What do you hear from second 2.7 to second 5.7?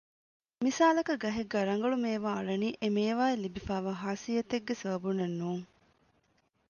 އެ މޭވާ އަށް ލިބިފައިވާ ޚާޞިއްޔަތެއްގެ ސަބަބުންނެއް ނޫން